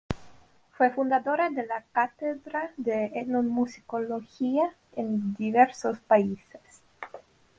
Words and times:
Fue 0.71 0.89
fundadora 0.89 1.51
de 1.51 1.63
la 1.67 1.85
cátedra 1.91 2.71
de 2.75 3.11
etnomusicología 3.13 4.73
en 4.95 5.35
diversos 5.35 5.99
países. 5.99 6.59